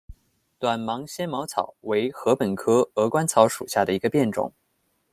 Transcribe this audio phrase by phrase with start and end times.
[0.57, 4.51] 短芒纤毛草为禾本科鹅观草属下的一个变种。